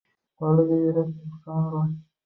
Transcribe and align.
Bolada 0.39 0.75
yurak 0.83 1.09
nuqsoni 1.15 1.67
bor 1.77 1.89